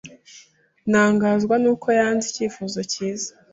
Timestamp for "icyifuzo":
2.29-2.79